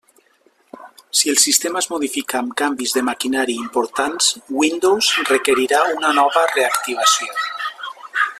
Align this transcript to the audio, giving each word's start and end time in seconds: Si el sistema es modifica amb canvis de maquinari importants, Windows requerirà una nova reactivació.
Si 1.17 1.29
el 1.33 1.37
sistema 1.43 1.81
es 1.83 1.87
modifica 1.95 2.39
amb 2.39 2.55
canvis 2.61 2.95
de 2.97 3.03
maquinari 3.11 3.59
importants, 3.67 4.33
Windows 4.63 5.13
requerirà 5.31 5.83
una 5.99 6.15
nova 6.23 6.47
reactivació. 6.57 7.43